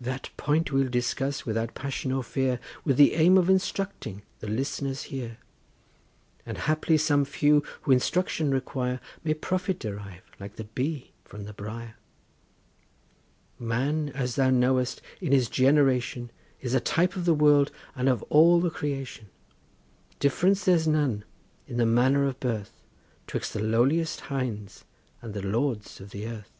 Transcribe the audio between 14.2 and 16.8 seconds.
thou knowest, in his generation Is a